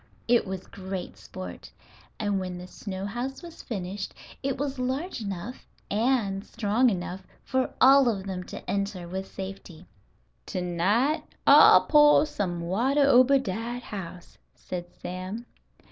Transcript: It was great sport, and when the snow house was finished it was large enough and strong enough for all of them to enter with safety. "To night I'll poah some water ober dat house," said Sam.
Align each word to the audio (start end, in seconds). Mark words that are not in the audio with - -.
It 0.27 0.47
was 0.47 0.65
great 0.65 1.15
sport, 1.15 1.71
and 2.19 2.39
when 2.39 2.57
the 2.57 2.65
snow 2.65 3.05
house 3.05 3.43
was 3.43 3.61
finished 3.61 4.15
it 4.41 4.57
was 4.57 4.79
large 4.79 5.21
enough 5.21 5.67
and 5.91 6.43
strong 6.43 6.89
enough 6.89 7.21
for 7.43 7.71
all 7.79 8.09
of 8.09 8.25
them 8.25 8.43
to 8.45 8.67
enter 8.67 9.07
with 9.07 9.27
safety. 9.31 9.85
"To 10.47 10.59
night 10.63 11.21
I'll 11.45 11.81
poah 11.85 12.25
some 12.25 12.61
water 12.61 13.03
ober 13.05 13.37
dat 13.37 13.83
house," 13.83 14.39
said 14.55 14.89
Sam. 14.91 15.45